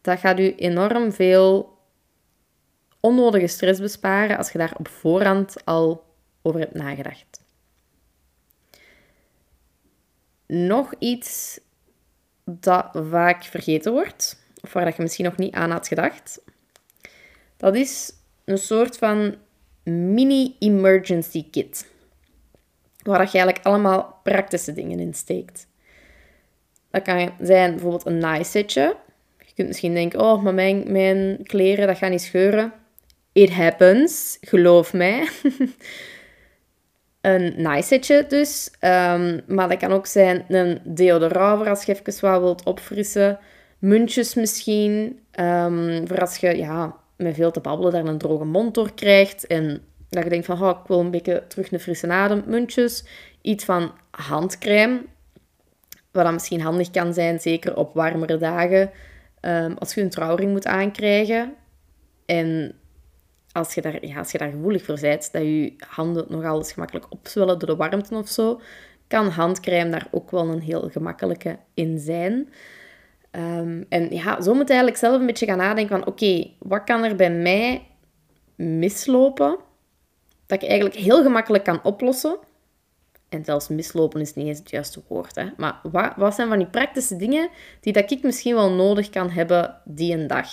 Dat 0.00 0.18
gaat 0.18 0.38
u 0.38 0.54
enorm 0.54 1.12
veel 1.12 1.73
onnodige 3.04 3.46
stress 3.46 3.80
besparen 3.80 4.36
als 4.36 4.52
je 4.52 4.58
daar 4.58 4.74
op 4.76 4.88
voorhand 4.88 5.64
al 5.64 6.04
over 6.42 6.60
hebt 6.60 6.74
nagedacht. 6.74 7.42
Nog 10.46 10.94
iets 10.98 11.60
dat 12.44 12.88
vaak 12.92 13.44
vergeten 13.44 13.92
wordt, 13.92 14.44
of 14.60 14.72
waar 14.72 14.86
je 14.86 14.94
misschien 14.96 15.24
nog 15.24 15.36
niet 15.36 15.54
aan 15.54 15.70
had 15.70 15.88
gedacht, 15.88 16.40
dat 17.56 17.74
is 17.74 18.12
een 18.44 18.58
soort 18.58 18.98
van 18.98 19.34
mini-emergency 19.82 21.50
kit. 21.50 21.92
Waar 23.02 23.20
je 23.20 23.38
eigenlijk 23.38 23.66
allemaal 23.66 24.20
praktische 24.22 24.72
dingen 24.72 24.98
in 24.98 25.14
steekt. 25.14 25.66
Dat 26.90 27.02
kan 27.02 27.32
zijn 27.40 27.70
bijvoorbeeld 27.70 28.06
een 28.06 28.18
naaisetje. 28.18 28.96
Je 29.38 29.54
kunt 29.54 29.68
misschien 29.68 29.94
denken, 29.94 30.20
oh, 30.20 30.42
maar 30.42 30.54
mijn, 30.54 30.92
mijn 30.92 31.42
kleren, 31.42 31.86
dat 31.86 31.98
gaat 31.98 32.10
niet 32.10 32.22
scheuren. 32.22 32.72
It 33.34 33.52
happens, 33.52 34.38
geloof 34.40 34.92
mij. 34.92 35.28
een 37.20 37.54
naaisetje 37.56 38.24
dus. 38.28 38.70
Um, 38.80 39.40
maar 39.46 39.68
dat 39.68 39.78
kan 39.78 39.92
ook 39.92 40.06
zijn 40.06 40.44
een 40.48 40.80
deodorant 40.84 41.58
voor 41.58 41.68
als 41.68 41.84
je 41.84 41.92
even 41.92 42.30
wat 42.30 42.40
wilt 42.40 42.62
opfrissen. 42.62 43.38
Muntjes 43.78 44.34
misschien, 44.34 45.20
um, 45.40 46.08
voor 46.08 46.20
als 46.20 46.36
je 46.36 46.56
ja, 46.56 46.96
met 47.16 47.34
veel 47.34 47.50
te 47.50 47.60
babbelen 47.60 47.92
daar 47.92 48.04
een 48.04 48.18
droge 48.18 48.44
mond 48.44 48.74
door 48.74 48.94
krijgt. 48.94 49.46
En 49.46 49.82
dat 50.08 50.24
je 50.24 50.30
denkt 50.30 50.46
van, 50.46 50.62
oh, 50.62 50.80
ik 50.80 50.86
wil 50.86 51.00
een 51.00 51.10
beetje 51.10 51.44
terug 51.48 51.72
een 51.72 51.80
frisse 51.80 52.08
adem. 52.08 52.42
Muntjes, 52.46 53.04
iets 53.40 53.64
van 53.64 53.92
handcrème. 54.10 55.02
Wat 56.10 56.24
dan 56.24 56.32
misschien 56.32 56.60
handig 56.60 56.90
kan 56.90 57.14
zijn, 57.14 57.40
zeker 57.40 57.76
op 57.76 57.94
warmere 57.94 58.36
dagen. 58.36 58.90
Um, 59.40 59.76
als 59.78 59.94
je 59.94 60.00
een 60.00 60.10
trouwring 60.10 60.52
moet 60.52 60.66
aankrijgen. 60.66 61.54
En 62.26 62.74
als 63.54 63.74
je 63.74 63.80
daar, 63.80 64.06
ja, 64.06 64.18
als 64.18 64.32
je 64.32 64.38
daar 64.38 64.50
gevoelig 64.50 64.84
voor 64.84 65.00
bent, 65.00 65.32
dat 65.32 65.42
je 65.42 65.72
handen 65.88 66.26
nogal 66.28 66.58
eens 66.58 66.72
gemakkelijk 66.72 67.06
opzwellen 67.08 67.58
door 67.58 67.68
de 67.68 67.76
warmte 67.76 68.14
of 68.14 68.28
zo, 68.28 68.60
kan 69.06 69.28
handcrème 69.28 69.90
daar 69.90 70.08
ook 70.10 70.30
wel 70.30 70.48
een 70.48 70.60
heel 70.60 70.88
gemakkelijke 70.90 71.58
in 71.74 71.98
zijn. 71.98 72.48
Ehm, 73.30 73.82
en 73.88 74.14
ja, 74.14 74.40
zo 74.40 74.54
moet 74.54 74.68
je 74.68 74.74
eigenlijk 74.74 74.96
zelf 74.96 75.20
een 75.20 75.26
beetje 75.26 75.46
gaan 75.46 75.58
nadenken 75.58 75.98
van 75.98 76.06
oké, 76.06 76.50
wat 76.58 76.84
kan 76.84 77.04
er 77.04 77.16
bij 77.16 77.30
mij 77.30 77.86
mislopen 78.54 79.58
dat 80.46 80.62
ik 80.62 80.68
eigenlijk 80.68 80.98
heel 81.00 81.22
gemakkelijk 81.22 81.64
kan 81.64 81.84
oplossen? 81.84 82.38
En 83.28 83.44
zelfs 83.44 83.68
mislopen 83.68 84.20
is 84.20 84.34
niet 84.34 84.46
eens 84.46 84.58
het 84.58 84.70
juiste 84.70 85.02
woord. 85.08 85.34
Hè? 85.34 85.46
Maar 85.56 85.80
wat, 85.82 86.12
wat 86.16 86.34
zijn 86.34 86.48
van 86.48 86.58
die 86.58 86.66
praktische 86.66 87.16
dingen 87.16 87.48
die 87.80 87.92
dat 87.92 88.10
ik 88.10 88.22
misschien 88.22 88.54
wel 88.54 88.70
nodig 88.70 89.10
kan 89.10 89.30
hebben 89.30 89.80
die 89.84 90.16
een 90.16 90.26
dag? 90.26 90.48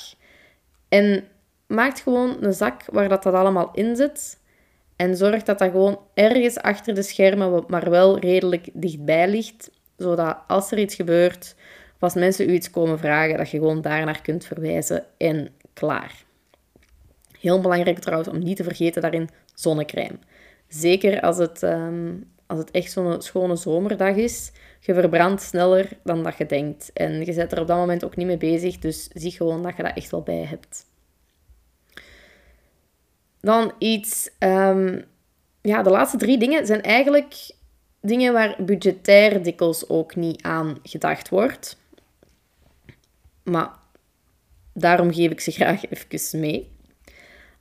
En 0.90 1.28
maak 1.72 2.00
gewoon 2.00 2.38
een 2.40 2.54
zak 2.54 2.86
waar 2.92 3.10
dat, 3.10 3.24
dat 3.24 3.34
allemaal 3.34 3.70
in 3.74 3.96
zit. 3.96 4.40
En 4.96 5.18
zorg 5.18 5.44
dat 5.44 5.60
dat 5.60 5.72
gewoon 5.72 6.00
ergens 6.14 6.58
achter 6.58 6.96
de 6.96 7.02
schermen, 7.02 7.64
maar 7.68 7.90
wel 7.90 8.20
redelijk 8.20 8.70
dichtbij 8.74 9.30
ligt. 9.30 9.72
Zodat 9.98 10.38
als 10.48 10.72
er 10.72 10.80
iets 10.80 10.96
gebeurt, 10.96 11.56
als 12.00 12.14
mensen 12.14 12.50
u 12.50 12.54
iets 12.54 12.70
komen 12.70 13.00
vragen, 13.00 13.38
dat 13.38 13.50
je 13.50 13.58
gewoon 13.58 13.82
daarnaar 13.82 14.22
kunt 14.22 14.46
verwijzen 14.46 15.06
en 15.18 15.50
klaar. 15.74 16.24
Heel 17.40 17.62
belangrijk 17.62 18.00
trouwens 18.00 18.30
om 18.30 18.40
niet 18.40 18.58
te 18.58 18.64
vergeten 18.64 19.02
daarin 19.02 19.30
zonnecrème. 19.54 20.20
Zeker 20.68 21.22
als 21.22 21.38
het, 21.38 21.64
ehm, 21.64 22.14
als 22.48 22.60
het 22.60 22.72
echt 22.72 22.92
zo'n 22.92 23.22
schone 23.22 23.56
zomerdag 23.56 24.16
is. 24.16 24.52
Je 24.80 24.94
verbrandt 24.94 25.42
sneller 25.42 25.90
dan 26.04 26.24
dat 26.24 26.38
je 26.38 26.46
denkt. 26.46 26.92
En 26.94 27.26
je 27.26 27.34
zet 27.34 27.52
er 27.52 27.62
op 27.62 27.68
dat 27.68 27.78
moment 27.78 28.04
ook 28.04 28.16
niet 28.16 28.28
mee 28.28 28.38
bezig. 28.38 28.80
Dus 28.80 29.08
zie 29.14 29.32
gewoon 29.32 29.64
dat 29.64 29.78
je 29.78 29.84
dat 29.84 29.98
echt 29.98 30.12
wel 30.12 30.22
bij 30.22 30.44
hebt. 30.44 30.90
Dan 33.42 33.74
iets... 33.78 34.30
Um, 34.40 35.06
ja, 35.62 35.82
de 35.82 35.90
laatste 35.90 36.18
drie 36.18 36.38
dingen 36.38 36.66
zijn 36.66 36.82
eigenlijk 36.82 37.52
dingen 38.02 38.34
waar 38.34 38.56
budgetair 38.60 39.44
dikwijls 39.44 39.90
ook 39.90 40.16
niet 40.16 40.42
aan 40.42 40.78
gedacht 40.84 41.30
wordt. 41.30 41.78
Maar 43.44 43.70
daarom 44.74 45.14
geef 45.14 45.32
ik 45.32 45.42
ze 45.42 45.52
graag 45.62 45.82
even 45.90 46.40
mee. 46.40 46.72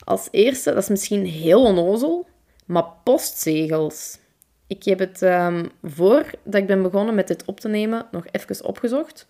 Als 0.05 0.29
eerste, 0.31 0.73
dat 0.73 0.83
is 0.83 0.89
misschien 0.89 1.27
heel 1.27 1.65
onnozel, 1.65 2.27
maar 2.67 2.85
postzegels. 3.05 4.19
Ik 4.67 4.85
heb 4.85 4.99
het 4.99 5.23
um, 5.23 5.71
voor 5.83 6.31
dat 6.45 6.61
ik 6.61 6.67
ben 6.67 6.83
begonnen 6.83 7.15
met 7.15 7.29
dit 7.29 7.45
op 7.45 7.61
te 7.61 7.69
nemen 7.69 8.07
nog 8.11 8.27
even 8.31 8.65
opgezocht. 8.65 9.27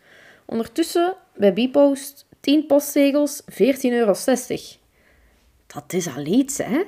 Ondertussen 0.46 1.16
bij 1.36 1.52
Bpost 1.52 2.26
10 2.40 2.66
postzegels, 2.66 3.42
14,60 3.42 3.46
euro. 3.80 4.14
Dat 5.74 5.92
is 5.92 6.16
al 6.16 6.24
iets, 6.24 6.58
hè? 6.58 6.82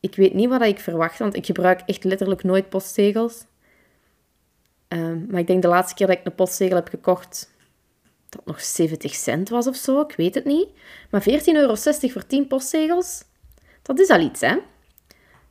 Ik 0.00 0.16
weet 0.16 0.34
niet 0.34 0.48
wat 0.48 0.62
ik 0.62 0.78
verwacht, 0.78 1.18
want 1.18 1.36
ik 1.36 1.46
gebruik 1.46 1.80
echt 1.86 2.04
letterlijk 2.04 2.42
nooit 2.42 2.68
postzegels. 2.68 3.44
Um, 4.88 5.26
maar 5.30 5.40
ik 5.40 5.46
denk 5.46 5.62
de 5.62 5.68
laatste 5.68 5.94
keer 5.94 6.06
dat 6.06 6.16
ik 6.16 6.24
een 6.24 6.34
postzegel 6.34 6.76
heb 6.76 6.88
gekocht, 6.88 7.50
dat 8.28 8.44
nog 8.44 8.60
70 8.60 9.14
cent 9.14 9.48
was 9.48 9.66
of 9.66 9.76
zo, 9.76 10.00
ik 10.00 10.16
weet 10.16 10.34
het 10.34 10.44
niet. 10.44 10.68
Maar 11.10 11.22
14,60 11.22 11.26
euro 11.44 11.74
voor 12.00 12.26
10 12.26 12.46
postzegels, 12.46 13.24
dat 13.82 13.98
is 13.98 14.08
al 14.08 14.20
iets, 14.20 14.40
hè? 14.40 14.56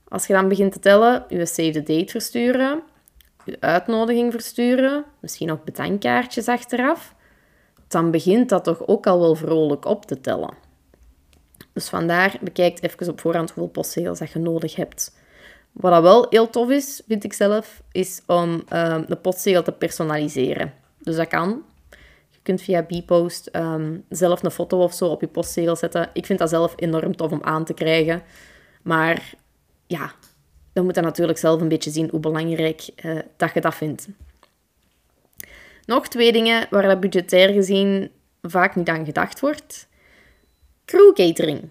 Als 0.07 0.27
je 0.27 0.33
dan 0.33 0.47
begint 0.47 0.71
te 0.71 0.79
tellen, 0.79 1.25
je 1.29 1.45
save 1.45 1.71
the 1.71 1.83
date 1.83 2.11
versturen, 2.11 2.83
je 3.45 3.57
uitnodiging 3.59 4.31
versturen, 4.31 5.05
misschien 5.19 5.51
ook 5.51 5.63
bedankkaartjes 5.63 6.47
achteraf, 6.47 7.15
dan 7.87 8.11
begint 8.11 8.49
dat 8.49 8.63
toch 8.63 8.87
ook 8.87 9.07
al 9.07 9.19
wel 9.19 9.35
vrolijk 9.35 9.85
op 9.85 10.05
te 10.05 10.21
tellen. 10.21 10.64
Dus 11.75 11.89
vandaar, 11.89 12.37
bekijk 12.41 12.77
even 12.81 13.09
op 13.09 13.19
voorhand 13.19 13.51
hoeveel 13.51 13.71
postzegels 13.71 14.19
dat 14.19 14.31
je 14.31 14.39
nodig 14.39 14.75
hebt. 14.75 15.15
Wat 15.71 15.91
dat 15.91 16.01
wel 16.01 16.25
heel 16.29 16.49
tof 16.49 16.69
is, 16.69 17.01
vind 17.07 17.23
ik 17.23 17.33
zelf, 17.33 17.81
is 17.91 18.21
om 18.27 18.63
uh, 18.73 18.97
de 19.07 19.15
postzegel 19.15 19.63
te 19.63 19.71
personaliseren. 19.71 20.73
Dus 20.99 21.15
dat 21.15 21.27
kan 21.27 21.63
kunt 22.45 22.61
via 22.61 22.81
Bpost 22.81 23.49
um, 23.51 24.03
zelf 24.09 24.43
een 24.43 24.51
foto 24.51 24.83
of 24.83 24.93
zo 24.93 25.07
op 25.07 25.21
je 25.21 25.27
postzegel 25.27 25.75
zetten. 25.75 26.09
Ik 26.13 26.25
vind 26.25 26.39
dat 26.39 26.49
zelf 26.49 26.73
enorm 26.75 27.15
tof 27.15 27.31
om 27.31 27.43
aan 27.43 27.65
te 27.65 27.73
krijgen. 27.73 28.23
Maar 28.81 29.33
ja, 29.87 30.11
dan 30.73 30.83
moet 30.85 30.95
je 30.95 31.01
natuurlijk 31.01 31.37
zelf 31.37 31.61
een 31.61 31.67
beetje 31.67 31.91
zien 31.91 32.09
hoe 32.09 32.19
belangrijk 32.19 32.89
uh, 33.05 33.19
dat 33.37 33.53
je 33.53 33.61
dat 33.61 33.75
vindt. 33.75 34.07
Nog 35.85 36.07
twee 36.07 36.31
dingen 36.31 36.67
waar 36.69 36.87
dat 36.87 36.99
budgetair 36.99 37.53
gezien 37.53 38.11
vaak 38.41 38.75
niet 38.75 38.89
aan 38.89 39.05
gedacht 39.05 39.39
wordt. 39.39 39.87
Crew 40.85 41.13
catering. 41.13 41.69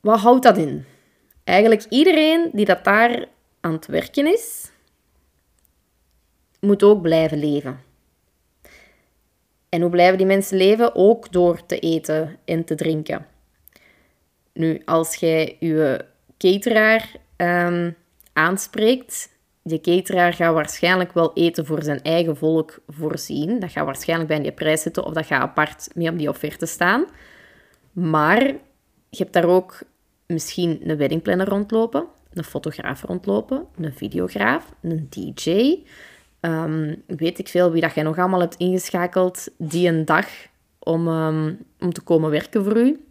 Wat 0.00 0.20
houdt 0.20 0.42
dat 0.42 0.56
in? 0.56 0.84
Eigenlijk 1.44 1.84
iedereen 1.88 2.50
die 2.52 2.64
dat 2.64 2.84
daar 2.84 3.28
aan 3.60 3.72
het 3.72 3.86
werken 3.86 4.26
is, 4.26 4.70
moet 6.60 6.82
ook 6.82 7.02
blijven 7.02 7.38
leven. 7.38 7.80
En 9.68 9.80
hoe 9.80 9.90
blijven 9.90 10.18
die 10.18 10.26
mensen 10.26 10.56
leven? 10.56 10.94
Ook 10.94 11.32
door 11.32 11.66
te 11.66 11.78
eten 11.78 12.38
en 12.44 12.64
te 12.64 12.74
drinken. 12.74 13.26
Nu, 14.52 14.82
als 14.84 15.14
jij 15.14 15.56
je 15.60 16.04
cateraar 16.38 17.16
um, 17.36 17.96
aanspreekt, 18.32 19.33
die 19.66 19.80
cateraar 19.80 20.32
gaat 20.32 20.54
waarschijnlijk 20.54 21.12
wel 21.12 21.32
eten 21.34 21.66
voor 21.66 21.82
zijn 21.82 22.02
eigen 22.02 22.36
volk 22.36 22.78
voorzien. 22.88 23.60
Dat 23.60 23.70
gaat 23.70 23.84
waarschijnlijk 23.84 24.28
bij 24.28 24.40
die 24.40 24.52
prijs 24.52 24.82
zitten 24.82 25.04
of 25.04 25.12
dat 25.12 25.26
gaat 25.26 25.42
apart 25.42 25.88
mee 25.94 26.10
op 26.10 26.18
die 26.18 26.28
offerte 26.28 26.66
staan. 26.66 27.04
Maar 27.92 28.42
je 29.08 29.22
hebt 29.22 29.32
daar 29.32 29.44
ook 29.44 29.78
misschien 30.26 30.80
een 30.90 30.96
weddingplanner 30.96 31.48
rondlopen, 31.48 32.06
een 32.32 32.44
fotograaf 32.44 33.02
rondlopen, 33.02 33.66
een 33.76 33.92
videograaf, 33.92 34.72
een 34.82 35.06
DJ, 35.10 35.78
um, 36.40 37.02
weet 37.06 37.38
ik 37.38 37.48
veel 37.48 37.70
wie 37.70 37.80
dat 37.80 37.94
jij 37.94 38.04
nog 38.04 38.18
allemaal 38.18 38.40
hebt 38.40 38.56
ingeschakeld 38.56 39.48
die 39.58 39.88
een 39.88 40.04
dag 40.04 40.26
om, 40.78 41.08
um, 41.08 41.58
om 41.80 41.92
te 41.92 42.00
komen 42.00 42.30
werken 42.30 42.64
voor 42.64 42.76
u. 42.76 43.04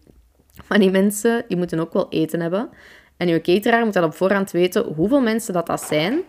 Maar 0.67 0.79
die 0.79 0.91
mensen, 0.91 1.45
die 1.47 1.57
moeten 1.57 1.79
ook 1.79 1.93
wel 1.93 2.09
eten 2.09 2.39
hebben. 2.39 2.69
En 3.17 3.29
uw 3.29 3.41
cateraar 3.41 3.83
moet 3.85 3.93
dan 3.93 4.03
op 4.03 4.13
voorhand 4.13 4.51
weten 4.51 4.83
hoeveel 4.83 5.21
mensen 5.21 5.53
dat, 5.53 5.67
dat 5.67 5.81
zijn. 5.81 6.23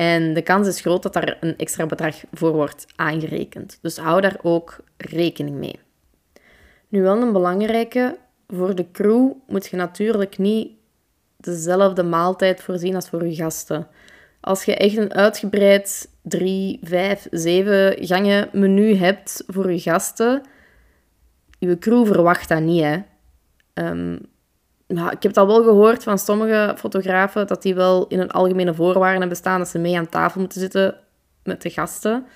En 0.00 0.34
de 0.34 0.42
kans 0.42 0.68
is 0.68 0.80
groot 0.80 1.02
dat 1.02 1.12
daar 1.12 1.36
een 1.40 1.56
extra 1.56 1.86
bedrag 1.86 2.16
voor 2.32 2.52
wordt 2.52 2.86
aangerekend. 2.96 3.78
Dus 3.82 3.96
hou 3.96 4.20
daar 4.20 4.36
ook 4.42 4.76
rekening 4.96 5.56
mee. 5.56 5.78
Nu 6.88 7.02
wel 7.02 7.22
een 7.22 7.32
belangrijke, 7.32 8.18
voor 8.48 8.74
de 8.74 8.90
crew 8.90 9.32
moet 9.46 9.66
je 9.66 9.76
natuurlijk 9.76 10.38
niet 10.38 10.70
dezelfde 11.36 12.02
maaltijd 12.02 12.62
voorzien 12.62 12.94
als 12.94 13.08
voor 13.08 13.26
je 13.26 13.34
gasten. 13.34 13.88
Als 14.40 14.64
je 14.64 14.74
echt 14.74 14.96
een 14.96 15.14
uitgebreid 15.14 16.08
drie, 16.22 16.78
vijf, 16.82 17.26
zeven 17.30 18.06
gangen 18.06 18.48
menu 18.52 18.94
hebt 18.94 19.44
voor 19.46 19.72
je 19.72 19.80
gasten, 19.80 20.42
je 21.58 21.78
crew 21.78 22.06
verwacht 22.06 22.48
dat 22.48 22.60
niet, 22.60 22.82
hè. 22.82 22.98
Ehm, 23.74 24.18
ja, 24.94 25.10
ik 25.10 25.22
heb 25.22 25.38
al 25.38 25.46
wel 25.46 25.62
gehoord 25.62 26.02
van 26.02 26.18
sommige 26.18 26.74
fotografen 26.78 27.46
dat 27.46 27.62
die 27.62 27.74
wel 27.74 28.06
in 28.06 28.20
een 28.20 28.30
algemene 28.30 28.74
voorwaarden 28.74 29.20
hebben 29.20 29.36
staan 29.36 29.58
dat 29.58 29.68
ze 29.68 29.78
mee 29.78 29.98
aan 29.98 30.08
tafel 30.08 30.40
moeten 30.40 30.60
zitten 30.60 30.94
met 31.42 31.62
de 31.62 31.70
gasten. 31.70 32.26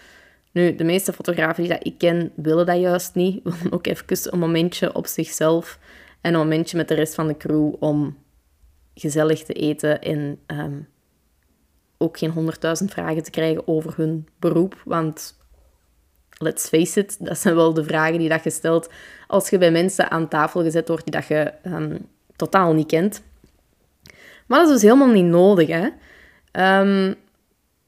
Nu, 0.53 0.75
de 0.75 0.85
meeste 0.85 1.13
fotografen 1.13 1.63
die 1.63 1.73
dat 1.73 1.87
ik 1.87 1.99
ken, 1.99 2.33
willen 2.37 2.67
dat 2.67 2.81
juist 2.81 3.15
niet. 3.15 3.41
Willen 3.45 3.73
ook 3.73 3.87
even 3.87 4.33
een 4.33 4.39
momentje 4.39 4.95
op 4.95 5.07
zichzelf 5.07 5.79
en 6.21 6.35
een 6.35 6.41
momentje 6.41 6.77
met 6.77 6.89
de 6.89 6.95
rest 6.95 7.15
van 7.15 7.27
de 7.27 7.37
crew 7.37 7.73
om 7.79 8.17
gezellig 8.95 9.45
te 9.45 9.53
eten 9.53 10.03
en 10.03 10.39
ehm, 10.47 10.81
ook 11.99 12.19
geen 12.19 12.31
honderdduizend 12.31 12.91
vragen 12.91 13.23
te 13.23 13.31
krijgen 13.31 13.69
over 13.69 13.93
hun 13.97 14.29
beroep. 14.39 14.83
Want 14.85 15.39
let's 16.39 16.69
face 16.69 17.01
it, 17.01 17.17
dat 17.21 17.39
zijn 17.39 17.55
wel 17.55 17.75
de 17.75 17.85
vragen 17.85 18.19
die 18.19 18.29
dat 18.29 18.45
je 18.45 18.51
stelt 18.51 18.91
als 19.27 19.51
je 19.51 19.59
bij 19.59 19.71
mensen 19.71 20.11
aan 20.11 20.29
tafel 20.29 20.63
gezet 20.63 20.89
wordt 20.89 21.05
die 21.05 21.13
dat 21.13 21.27
je 21.27 21.53
ehm, 21.63 21.97
totaal 22.45 22.73
niet 22.73 22.87
kent. 22.87 23.23
Maar 24.47 24.59
dat 24.59 24.67
is 24.67 24.73
dus 24.73 24.83
helemaal 24.83 25.13
niet 25.13 25.25
nodig. 25.25 25.69
Hè? 25.69 25.89
Ehm, 26.51 27.15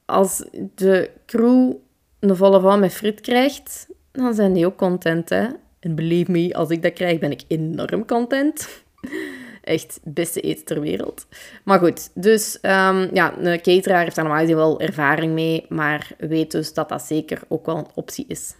als 0.04 0.44
de 0.74 1.10
crew 1.26 1.72
een 2.20 2.36
volle 2.36 2.60
van 2.60 2.80
met 2.80 2.92
friet 2.92 3.20
krijgt, 3.20 3.88
dan 4.12 4.34
zijn 4.34 4.52
die 4.52 4.66
ook 4.66 4.76
content. 4.76 5.28
Hè? 5.28 5.46
En 5.80 5.94
believe 5.94 6.30
me, 6.30 6.54
als 6.54 6.70
ik 6.70 6.82
dat 6.82 6.92
krijg, 6.92 7.18
ben 7.18 7.30
ik 7.30 7.42
enorm 7.48 8.06
content. 8.06 8.68
Echt 9.62 10.00
beste 10.04 10.40
eten 10.40 10.64
ter 10.64 10.80
wereld. 10.80 11.26
Maar 11.64 11.78
goed, 11.78 12.10
dus 12.14 12.58
um, 12.62 13.14
ja, 13.14 13.38
een 13.38 13.60
cateraar 13.60 14.02
heeft 14.02 14.16
daar 14.16 14.24
normaal 14.24 14.46
wel 14.46 14.80
ervaring 14.80 15.32
mee, 15.32 15.66
maar 15.68 16.10
weet 16.18 16.50
dus 16.50 16.74
dat 16.74 16.88
dat 16.88 17.02
zeker 17.02 17.42
ook 17.48 17.66
wel 17.66 17.76
een 17.76 17.90
optie 17.94 18.24
is. 18.28 18.54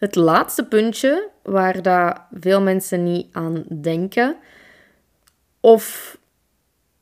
Het 0.00 0.14
laatste 0.14 0.64
puntje 0.64 1.28
waar 1.42 1.82
dat 1.82 2.20
veel 2.32 2.60
mensen 2.60 3.02
niet 3.02 3.26
aan 3.32 3.64
denken, 3.80 4.36
of 5.60 6.18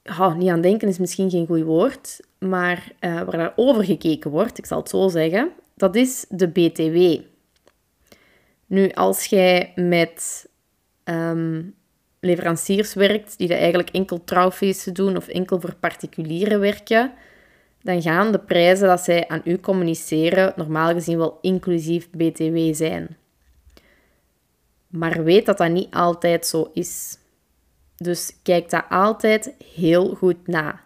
ja, 0.02 0.34
niet 0.34 0.48
aan 0.48 0.60
denken 0.60 0.88
is 0.88 0.98
misschien 0.98 1.30
geen 1.30 1.46
goed 1.46 1.62
woord, 1.62 2.20
maar 2.38 2.92
uh, 3.00 3.14
waar 3.14 3.36
daar 3.36 3.52
over 3.56 3.84
gekeken 3.84 4.30
wordt, 4.30 4.58
ik 4.58 4.66
zal 4.66 4.78
het 4.78 4.88
zo 4.88 5.08
zeggen, 5.08 5.50
dat 5.74 5.96
is 5.96 6.24
de 6.28 6.48
BTW. 6.48 7.24
Nu, 8.66 8.90
als 8.90 9.24
jij 9.24 9.72
met 9.74 10.48
um, 11.04 11.74
leveranciers 12.20 12.94
werkt 12.94 13.38
die 13.38 13.54
eigenlijk 13.54 13.90
enkel 13.90 14.24
trouwfeesten 14.24 14.94
doen 14.94 15.16
of 15.16 15.28
enkel 15.28 15.60
voor 15.60 15.74
particulieren 15.74 16.60
werken, 16.60 17.12
dan 17.82 18.02
gaan 18.02 18.32
de 18.32 18.38
prijzen 18.38 18.88
dat 18.88 19.00
zij 19.00 19.28
aan 19.28 19.40
u 19.44 19.58
communiceren 19.60 20.52
normaal 20.56 20.92
gezien 20.92 21.18
wel 21.18 21.38
inclusief 21.40 22.10
BTW 22.10 22.74
zijn. 22.74 23.16
Maar 24.88 25.24
weet 25.24 25.46
dat 25.46 25.58
dat 25.58 25.70
niet 25.70 25.94
altijd 25.94 26.46
zo 26.46 26.70
is. 26.72 27.18
Dus 27.96 28.36
kijk 28.42 28.70
dat 28.70 28.84
altijd 28.88 29.54
heel 29.74 30.14
goed 30.14 30.46
na. 30.46 30.80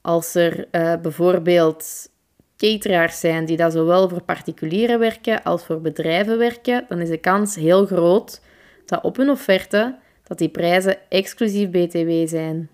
Als 0.00 0.34
er 0.34 0.58
uh, 0.72 0.96
bijvoorbeeld 1.02 2.08
cateraars 2.56 3.20
zijn 3.20 3.44
die 3.44 3.56
dat 3.56 3.72
zowel 3.72 4.08
voor 4.08 4.22
particulieren 4.22 4.98
werken 4.98 5.42
als 5.42 5.64
voor 5.64 5.80
bedrijven 5.80 6.38
werken, 6.38 6.84
dan 6.88 7.00
is 7.00 7.08
de 7.08 7.18
kans 7.18 7.54
heel 7.54 7.86
groot 7.86 8.40
dat 8.86 9.02
op 9.02 9.16
hun 9.16 9.30
offerte 9.30 9.98
dat 10.22 10.38
die 10.38 10.48
prijzen 10.48 10.96
exclusief 11.08 11.70
BTW 11.70 12.28
zijn. 12.28 12.70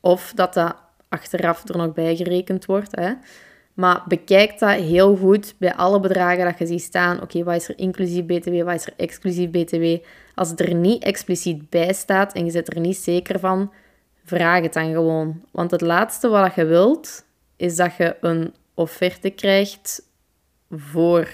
Of 0.00 0.32
dat 0.34 0.54
dat 0.54 0.76
achteraf 1.12 1.68
er 1.68 1.76
nog 1.76 1.92
bij 1.92 2.16
gerekend 2.16 2.64
wordt. 2.64 2.96
Hè. 2.96 3.12
Maar 3.74 4.02
bekijk 4.08 4.58
dat 4.58 4.80
heel 4.80 5.16
goed 5.16 5.54
bij 5.58 5.74
alle 5.74 6.00
bedragen 6.00 6.44
dat 6.44 6.58
je 6.58 6.66
ziet 6.66 6.82
staan. 6.82 7.22
Oké, 7.22 7.42
wat 7.44 7.56
is 7.56 7.68
er 7.68 7.78
inclusief 7.78 8.24
BTW, 8.24 8.62
wat 8.62 8.74
is 8.74 8.86
er 8.86 8.92
exclusief 8.96 9.50
BTW? 9.50 9.96
Als 10.34 10.50
het 10.50 10.60
er 10.60 10.74
niet 10.74 11.02
expliciet 11.02 11.70
bij 11.70 11.92
staat 11.92 12.32
en 12.32 12.44
je 12.44 12.50
zit 12.50 12.74
er 12.74 12.80
niet 12.80 12.96
zeker 12.96 13.38
van, 13.38 13.72
vraag 14.24 14.62
het 14.62 14.72
dan 14.72 14.92
gewoon. 14.92 15.42
Want 15.50 15.70
het 15.70 15.80
laatste 15.80 16.28
wat 16.28 16.54
je 16.54 16.64
wilt, 16.64 17.24
is 17.56 17.76
dat 17.76 17.96
je 17.96 18.16
een 18.20 18.54
offerte 18.74 19.30
krijgt 19.30 20.02
voor 20.70 21.28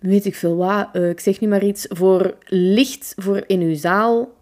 weet 0.00 0.24
ik 0.24 0.34
veel 0.34 0.56
wat, 0.56 0.88
uh, 0.92 1.08
ik 1.08 1.20
zeg 1.20 1.40
nu 1.40 1.48
maar 1.48 1.64
iets, 1.64 1.86
voor 1.88 2.36
licht 2.46 3.12
voor 3.16 3.44
in 3.46 3.60
uw 3.60 3.74
zaal 3.74 4.32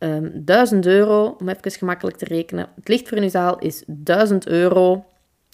um, 0.00 0.24
ehm, 0.24 0.44
1000 0.44 0.86
euro, 0.86 1.36
om 1.40 1.48
even 1.48 1.70
gemakkelijk 1.70 2.16
te 2.16 2.24
rekenen. 2.24 2.68
Het 2.74 2.88
licht 2.88 3.08
voor 3.08 3.18
in 3.18 3.30
zaal 3.30 3.58
is 3.58 3.82
1000 3.86 4.46
euro. 4.46 5.04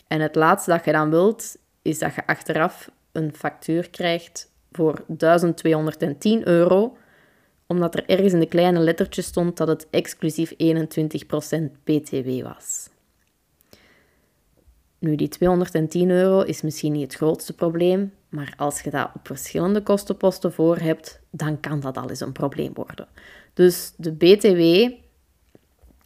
En 0.07 0.21
het 0.21 0.35
laatste 0.35 0.71
dat 0.71 0.85
je 0.85 0.93
dan 0.93 1.11
wilt, 1.11 1.57
is 1.83 1.99
dat 1.99 2.15
je 2.15 2.27
achteraf 2.27 2.91
een 3.13 3.35
factuur 3.35 3.91
krijgt 3.91 4.51
voor 4.73 5.05
1210 5.07 6.49
euro, 6.49 6.97
omdat 7.67 7.95
er 7.95 8.09
ergens 8.09 8.33
in 8.33 8.41
de 8.41 8.49
kleine 8.49 8.79
lettertjes 8.79 9.27
stond 9.27 9.57
dat 9.57 9.69
het 9.69 9.87
exclusief 9.91 10.55
21% 10.57 11.83
BTW 11.85 12.43
was. 12.43 12.89
Nu, 14.99 15.17
die 15.17 15.29
210 15.29 16.11
euro 16.11 16.41
is 16.41 16.63
misschien 16.63 16.93
niet 16.93 17.03
het 17.03 17.15
grootste 17.15 17.53
probleem, 17.53 18.13
maar 18.37 18.55
als 18.57 18.81
je 18.81 18.91
dat 18.91 19.11
op 19.15 19.27
verschillende 19.27 19.83
kostenposten 19.83 20.53
voor 20.53 20.77
hebt, 20.77 21.21
dan 21.31 21.61
kan 21.61 21.81
dat 21.81 21.97
al 21.97 22.09
eens 22.09 22.21
een 22.21 22.33
probleem 22.33 22.75
worden. 22.75 23.09
Dus 23.55 23.93
de 23.97 24.13
BTW, 24.13 24.93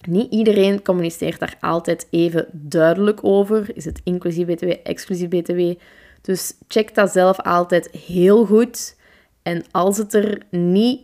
niet 0.08 0.32
iedereen 0.32 0.82
communiceert 0.82 1.38
daar 1.38 1.56
altijd 1.60 2.06
even 2.10 2.46
duidelijk 2.52 3.24
over. 3.24 3.76
Is 3.76 3.84
het 3.84 4.00
inclusief 4.04 4.46
BTW, 4.46 4.70
exclusief 4.82 5.28
BTW? 5.28 5.72
Dus 6.20 6.54
check 6.68 6.94
dat 6.94 7.12
zelf 7.12 7.40
altijd 7.40 7.90
heel 7.90 8.46
goed. 8.46 8.96
En 9.42 9.64
als 9.70 9.96
het 9.96 10.14
er 10.14 10.42
niet 10.50 11.00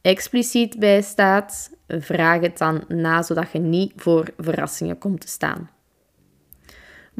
expliciet 0.00 0.78
bij 0.78 1.02
staat, 1.02 1.70
vraag 1.88 2.40
het 2.40 2.58
dan 2.58 2.84
na, 2.88 3.22
zodat 3.22 3.50
je 3.52 3.58
niet 3.58 3.92
voor 3.96 4.28
verrassingen 4.38 4.98
komt 4.98 5.20
te 5.20 5.28
staan. 5.28 5.70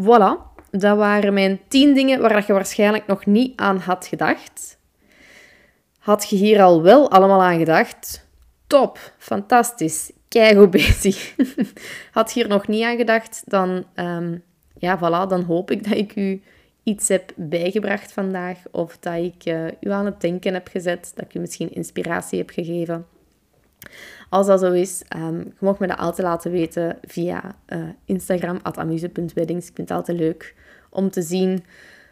Voilà, 0.01 0.56
dat 0.79 0.97
waren 0.97 1.35
mijn 1.35 1.61
10 1.69 1.95
dingen 1.95 2.21
waar 2.21 2.45
je 2.47 2.53
waarschijnlijk 2.53 3.07
nog 3.07 3.27
niet 3.27 3.53
aan 3.57 3.79
had 3.79 4.07
gedacht. 4.07 4.79
Had 5.99 6.29
je 6.29 6.37
hier 6.37 6.63
al 6.63 6.83
wel 6.83 7.11
allemaal 7.11 7.43
aan 7.43 7.59
gedacht? 7.59 8.27
Top, 8.67 9.13
fantastisch, 9.19 10.13
keigoed 10.29 10.71
bezig. 10.71 11.35
had 12.13 12.33
je 12.33 12.41
hier 12.41 12.49
nog 12.49 12.69
niet 12.69 12.83
aan 12.83 12.97
gedacht, 12.97 13.43
dan, 13.47 13.85
um, 13.95 14.43
ja, 14.79 14.99
voilà, 14.99 15.29
dan 15.29 15.43
hoop 15.43 15.71
ik 15.71 15.85
dat 15.89 15.99
ik 15.99 16.17
u 16.17 16.43
iets 16.83 17.09
heb 17.09 17.33
bijgebracht 17.37 18.13
vandaag. 18.13 18.59
Of 18.71 18.99
dat 18.99 19.15
ik 19.15 19.47
uh, 19.47 19.67
u 19.81 19.91
aan 19.91 20.05
het 20.05 20.21
denken 20.21 20.55
heb 20.55 20.69
gezet, 20.69 21.13
dat 21.15 21.25
ik 21.25 21.35
u 21.35 21.39
misschien 21.39 21.75
inspiratie 21.75 22.39
heb 22.39 22.51
gegeven. 22.51 23.07
Als 24.29 24.47
dat 24.47 24.61
zo 24.61 24.73
is, 24.73 25.03
um, 25.17 25.39
je 25.39 25.53
mag 25.59 25.79
me 25.79 25.87
dat 25.87 25.99
altijd 25.99 26.27
laten 26.27 26.51
weten 26.51 26.99
via 27.03 27.57
uh, 27.69 27.89
Instagram, 28.05 28.59
amuse.weddings. 28.63 29.69
Ik 29.69 29.75
vind 29.75 29.89
het 29.89 29.99
altijd 29.99 30.19
leuk 30.19 30.55
om 30.97 31.11
te 31.11 31.23
zien 31.23 31.65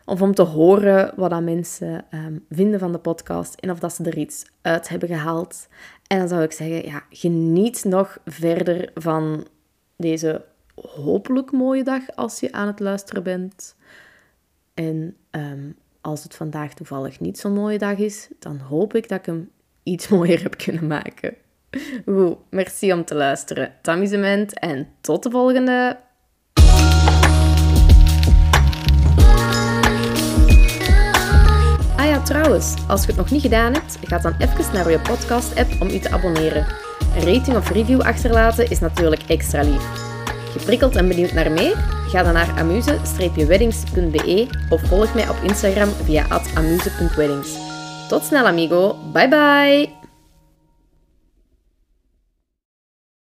of 0.05 0.23
om 0.23 0.35
te 0.35 0.43
horen 0.43 1.13
wat 1.17 1.31
dat 1.31 1.43
mensen 1.43 2.05
um, 2.11 2.45
vinden 2.51 2.81
van 2.81 2.93
de 2.93 2.99
podcast 2.99 3.55
en 3.55 3.71
of 3.71 3.79
dat 3.79 3.95
ze 3.95 4.05
er 4.05 4.19
iets 4.19 4.45
uit 4.63 4.89
hebben 4.89 5.09
gehaald. 5.09 5.69
En 6.07 6.19
dan 6.19 6.29
zou 6.29 6.43
ik 6.43 6.53
zeggen, 6.53 6.85
ja, 6.85 7.03
geniet 7.11 7.85
nog 7.85 8.19
verder 8.25 8.91
van 8.95 9.47
deze 9.97 10.45
hopelijk 10.75 11.53
mooie 11.53 11.85
dag 11.85 12.03
als 12.15 12.41
je 12.41 12.53
aan 12.53 12.67
het 12.67 12.81
luisteren 12.81 13.23
bent. 13.23 13.77
En 14.75 15.17
um, 15.31 15.77
als 16.01 16.23
het 16.23 16.35
vandaag 16.35 16.75
toevallig 16.75 17.21
niet 17.21 17.39
zo'n 17.39 17.53
mooie 17.53 17.79
dag 17.79 17.99
is, 17.99 18.29
dan 18.39 18.59
hoop 18.59 18.95
ik 18.95 19.09
dat 19.09 19.19
ik 19.19 19.27
hem 19.27 19.51
iets 19.83 20.09
mooier 20.15 20.43
heb 20.43 20.57
kunnen 20.57 20.87
maken. 20.87 21.35
Goed, 22.05 22.37
merci 22.51 22.93
om 22.93 23.05
te 23.05 23.15
luisteren. 23.15 23.73
Amusement 23.83 24.59
en 24.59 24.89
tot 25.01 25.23
de 25.23 25.31
volgende. 25.31 25.99
Trouwens, 32.25 32.75
als 32.87 33.01
je 33.01 33.07
het 33.07 33.17
nog 33.17 33.31
niet 33.31 33.43
gedaan 33.43 33.73
hebt, 33.73 33.99
ga 34.03 34.19
dan 34.19 34.35
even 34.39 34.73
naar 34.73 34.91
je 34.91 35.01
podcast-app 35.01 35.81
om 35.81 35.89
je 35.89 35.99
te 35.99 36.11
abonneren. 36.11 36.67
Een 37.17 37.35
rating 37.35 37.57
of 37.57 37.71
review 37.71 38.01
achterlaten 38.01 38.71
is 38.71 38.79
natuurlijk 38.79 39.23
extra 39.23 39.63
lief. 39.63 40.13
Geprikkeld 40.57 40.97
en 40.97 41.09
benieuwd 41.09 41.33
naar 41.33 41.53
meer? 41.53 41.77
Ga 42.09 42.23
dan 42.23 42.33
naar 42.33 42.59
amuse-weddings.be 42.59 44.49
of 44.69 44.83
volg 44.83 45.15
mij 45.15 45.29
op 45.29 45.37
Instagram 45.43 45.89
via 45.89 46.27
amuse.weddings. 46.55 47.49
Tot 48.09 48.25
snel, 48.25 48.47
amigo. 48.47 48.97
Bye 49.13 49.29
bye! 49.29 50.04